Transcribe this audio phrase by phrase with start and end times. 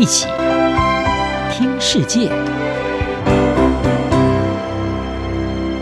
[0.00, 0.26] 一起
[1.52, 2.30] 听世界，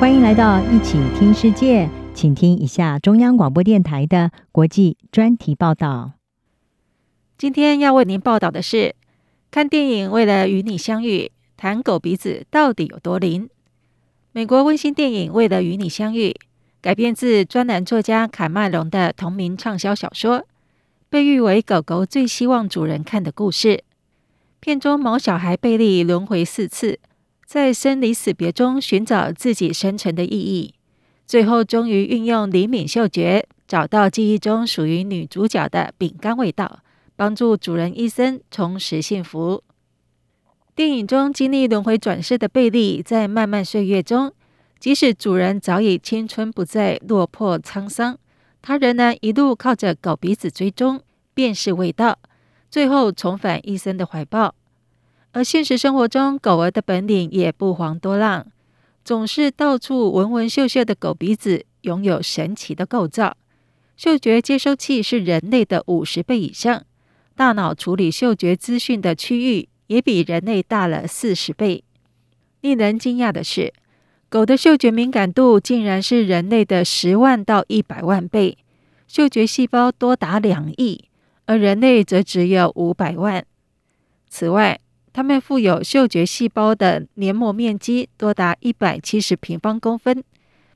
[0.00, 6.14] 欢迎来到一起听世界，请听一下中央广播电台的国际专题报道。
[7.36, 8.96] 今天要为您报道的是，
[9.52, 13.48] 看电影为了与你相遇，谈狗鼻子到底有多灵？
[14.32, 16.30] 美国温馨电影《为了与你相遇》
[16.80, 20.44] 改编自专栏作家卡麦隆的同名畅销小说。
[21.08, 23.84] 被誉为狗狗最希望主人看的故事。
[24.60, 26.98] 片中毛小孩贝利轮回四次，
[27.46, 30.74] 在生离死别中寻找自己生存的意义，
[31.26, 36.80] 最后终于运用灵敏嗅觉，找到记忆中属于女主角的饼干味道，
[37.14, 39.62] 帮助主人伊森重拾幸福。
[40.74, 44.32] 电影中经历轮回转世的贝利，在漫漫岁月中，
[44.80, 48.18] 即使主人早已青春不再，落魄沧桑。
[48.60, 51.00] 他仍然一路靠着狗鼻子追踪，
[51.32, 52.18] 辨识味道，
[52.70, 54.54] 最后重返医生的怀抱。
[55.32, 58.46] 而现实生活中，狗儿的本领也不遑多让，
[59.04, 63.36] 总是到处闻闻嗅嗅的狗鼻子拥有神奇的构造，
[63.96, 66.84] 嗅觉接收器是人类的五十倍以上，
[67.36, 71.84] 大脑处理嗅觉资讯的区域也比人类大了四十倍。
[72.60, 73.72] 令人惊讶的是，
[74.28, 78.58] 狗的嗅觉敏感度竟然是人类的十万到一百万倍，
[79.06, 81.04] 嗅觉细胞多达两亿，
[81.46, 83.44] 而人类则只有五百万。
[84.28, 84.80] 此外，
[85.18, 90.22] 它们富有嗅觉细胞的黏膜面积多达一百七十平方公分，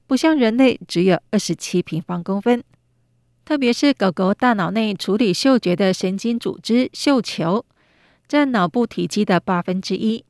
[0.09, 2.61] 不像人类只有二十七平方公分。
[3.45, 7.65] 特别是狗狗大脑内处理嗅觉的神经组织嗅球，
[8.27, 10.25] 占脑部体积的八分之一。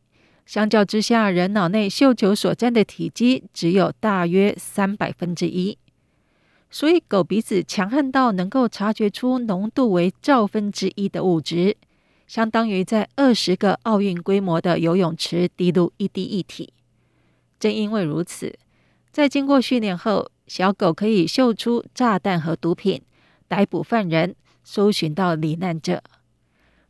[0.45, 5.79] 相较之下，人脑内嗅球所占的体积只有大约三百分之一，
[6.71, 11.79] 所以狗鼻子强悍到能够察觉出浓度为兆分之一的物质，
[12.27, 16.73] 相当于在二十个奥运规模的游泳池滴入一滴液体。
[17.58, 18.58] 正因为如此，
[19.11, 23.02] 在经过训练后，小狗可以嗅出炸弹和毒品，
[23.48, 26.02] 逮捕犯人，搜寻到罹难者。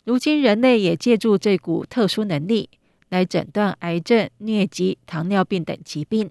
[0.05, 2.71] 如今，人类也借助这股特殊能力。
[3.09, 6.31] 来诊断癌症、疟疾、糖尿病等疾病，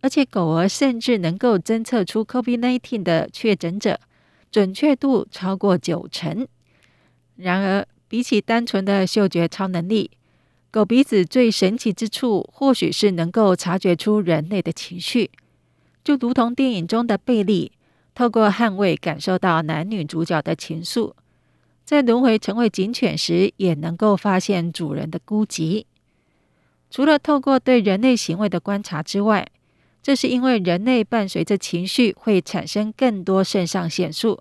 [0.00, 4.00] 而且狗儿甚至能够侦测出 COVID-19 的确诊者，
[4.50, 6.48] 准确度超过九成。
[7.36, 10.10] 然而，比起单纯的嗅觉超能力，
[10.72, 15.30] 狗鼻子最神奇之处，或许是能够察觉出人类的情绪，
[16.02, 17.70] 就如同电影中的贝利，
[18.12, 21.12] 透过汗味感受到男女主角的情愫，
[21.84, 25.84] 在轮回成为警犬时，也能够发现主人的孤寂。
[26.90, 29.46] 除了透过对人类行为的观察之外，
[30.02, 34.40] 这是因为人类伴随着情绪会产生更多肾上腺素，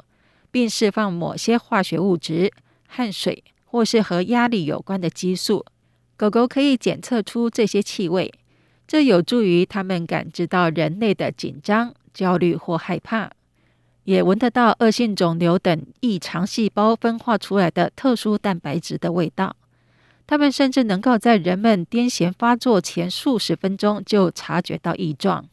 [0.49, 2.51] 并释放某些化学物质、
[2.87, 5.63] 汗水或是和压力有关的激素。
[6.17, 8.33] 狗狗可以检测出这些气味，
[8.87, 13.31] 这有助于它们感知到人类的紧张、焦虑或害怕，
[14.05, 19.55] 也闻得到恶性肿瘤等异常细胞分化出来的特殊蛋白质的味道。
[20.25, 25.45] 它们甚至能够在人们癫痫发作前数十分钟就察觉到异状。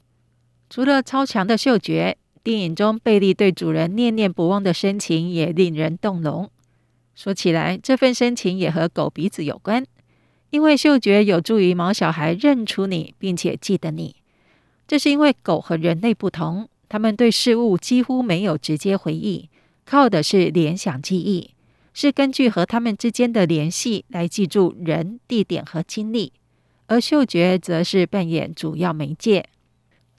[0.68, 6.50] 除了超强的嗅觉，电影中贝利对主人念念不忘的深情也令人动容。
[7.16, 9.84] 说起来，这份深情也和狗鼻子有关，
[10.50, 14.16] 因为嗅觉有助于毛小孩认出你，并且记得你。
[14.86, 19.48] 这是因为狗和人类不同，它们对事物几乎没有直接回忆，
[19.86, 21.52] 靠的是联想记忆。
[21.94, 26.34] 是根据和它们之间的联系来记住人、地点和经历，
[26.88, 29.46] 而嗅觉则是扮演主要媒介。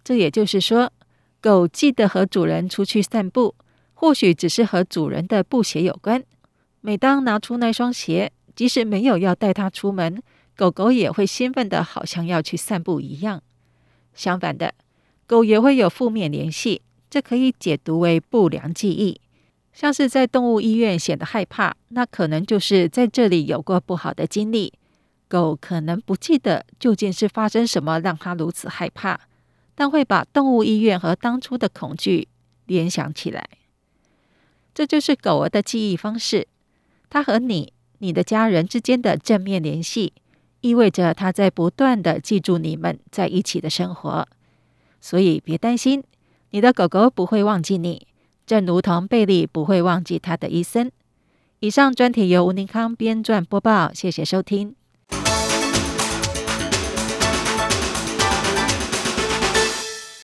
[0.03, 0.91] 这也就是说，
[1.40, 3.53] 狗记得和主人出去散步，
[3.94, 6.24] 或许只是和主人的布鞋有关。
[6.82, 10.22] 每当拿出那双鞋，即使没有要带它出门，
[10.56, 13.42] 狗狗也会兴奋的好像要去散步一样。
[14.14, 14.74] 相反的，
[15.26, 19.20] 狗也会有负面联系，这可以解读为不良记忆。
[19.74, 24.74] 像是在动物医院显得害怕，那可能就是在这里有过不好的经历。
[25.28, 29.19] 狗可能不记得究竟是发生什么让它如此害怕，
[29.75, 32.28] 但会把动物医院和当初的恐惧
[32.66, 33.48] 联想起来。
[34.74, 36.48] 这就是狗儿的记忆方式，
[37.09, 40.13] 他和你、你的家人之间的正面联系，
[40.62, 44.27] 意味着他在不断的记住你们在一起的生活。
[45.00, 46.04] 所以别担心，
[46.51, 48.07] 你的狗狗不会忘记你。
[48.45, 50.92] 正如同贝利不会忘记他的一生。
[51.59, 54.75] 以上专题由吴宁康编撰播报，谢谢收听。